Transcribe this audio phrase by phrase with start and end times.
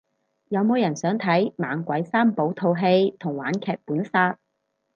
[0.47, 4.39] 有冇人想睇猛鬼三寶套戲同玩劇本殺